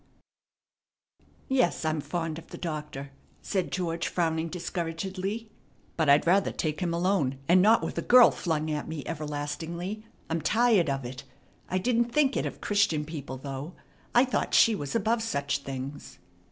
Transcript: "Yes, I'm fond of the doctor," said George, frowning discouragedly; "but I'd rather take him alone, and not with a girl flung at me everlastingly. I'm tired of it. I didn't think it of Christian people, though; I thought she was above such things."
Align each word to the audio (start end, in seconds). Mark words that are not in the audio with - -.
"Yes, 1.47 1.85
I'm 1.85 2.01
fond 2.01 2.39
of 2.39 2.47
the 2.47 2.57
doctor," 2.57 3.11
said 3.43 3.71
George, 3.71 4.07
frowning 4.07 4.49
discouragedly; 4.49 5.51
"but 5.95 6.09
I'd 6.09 6.25
rather 6.25 6.51
take 6.51 6.79
him 6.79 6.91
alone, 6.91 7.37
and 7.47 7.61
not 7.61 7.83
with 7.83 7.99
a 7.99 8.01
girl 8.01 8.31
flung 8.31 8.71
at 8.71 8.87
me 8.87 9.03
everlastingly. 9.05 10.03
I'm 10.27 10.41
tired 10.41 10.89
of 10.89 11.05
it. 11.05 11.23
I 11.69 11.77
didn't 11.77 12.05
think 12.05 12.35
it 12.35 12.47
of 12.47 12.61
Christian 12.61 13.05
people, 13.05 13.37
though; 13.37 13.75
I 14.15 14.25
thought 14.25 14.55
she 14.55 14.73
was 14.73 14.95
above 14.95 15.21
such 15.21 15.59
things." 15.59 16.17